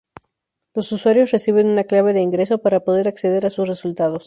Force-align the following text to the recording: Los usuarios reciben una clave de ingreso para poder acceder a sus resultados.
Los 0.73 0.91
usuarios 0.93 1.29
reciben 1.29 1.67
una 1.67 1.83
clave 1.83 2.13
de 2.13 2.21
ingreso 2.21 2.57
para 2.57 2.79
poder 2.83 3.07
acceder 3.07 3.45
a 3.45 3.51
sus 3.51 3.67
resultados. 3.67 4.19